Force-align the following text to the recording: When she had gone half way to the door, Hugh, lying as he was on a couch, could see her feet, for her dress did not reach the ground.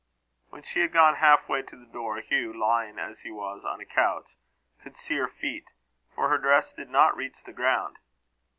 When 0.49 0.63
she 0.63 0.79
had 0.79 0.93
gone 0.93 1.17
half 1.17 1.47
way 1.47 1.61
to 1.61 1.75
the 1.77 1.85
door, 1.85 2.21
Hugh, 2.21 2.51
lying 2.59 2.97
as 2.97 3.19
he 3.19 3.29
was 3.29 3.63
on 3.63 3.79
a 3.81 3.85
couch, 3.85 4.35
could 4.81 4.97
see 4.97 5.17
her 5.17 5.27
feet, 5.27 5.67
for 6.15 6.27
her 6.29 6.39
dress 6.39 6.73
did 6.73 6.89
not 6.89 7.15
reach 7.15 7.43
the 7.43 7.53
ground. 7.53 7.97